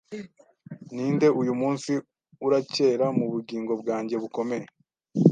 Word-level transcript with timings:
Ninde 0.93 1.27
uyumunsi 1.41 1.91
uracyera 2.45 3.05
mubugingo 3.17 3.73
bwanjye 3.81 4.15
bukomeye 4.23 4.65